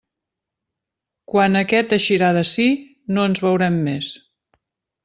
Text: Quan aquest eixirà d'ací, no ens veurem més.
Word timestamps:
Quan 1.33 1.59
aquest 1.61 1.95
eixirà 1.99 2.33
d'ací, 2.39 2.69
no 3.19 3.31
ens 3.33 3.47
veurem 3.49 3.79
més. 3.91 4.11